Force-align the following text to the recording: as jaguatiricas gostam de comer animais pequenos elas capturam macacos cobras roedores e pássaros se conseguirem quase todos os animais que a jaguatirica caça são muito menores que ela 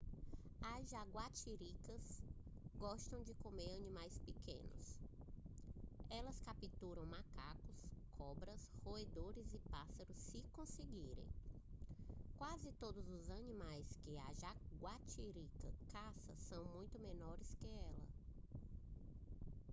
as 0.63 0.89
jaguatiricas 0.89 2.23
gostam 2.75 3.21
de 3.21 3.35
comer 3.35 3.69
animais 3.75 4.17
pequenos 4.25 4.95
elas 6.09 6.39
capturam 6.39 7.05
macacos 7.05 7.85
cobras 8.17 8.71
roedores 8.83 9.53
e 9.53 9.59
pássaros 9.69 10.17
se 10.17 10.41
conseguirem 10.53 11.27
quase 12.35 12.71
todos 12.79 13.07
os 13.11 13.29
animais 13.29 13.95
que 14.03 14.17
a 14.17 14.33
jaguatirica 14.33 15.71
caça 15.91 16.35
são 16.49 16.65
muito 16.65 16.97
menores 16.97 17.53
que 17.53 17.67
ela 17.67 18.05